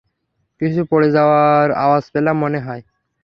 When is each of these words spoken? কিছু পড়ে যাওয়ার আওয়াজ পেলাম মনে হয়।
কিছু 0.61 0.81
পড়ে 0.91 1.09
যাওয়ার 1.11 1.67
আওয়াজ 1.77 2.03
পেলাম 2.13 2.35
মনে 2.37 2.59
হয়। 2.59 2.81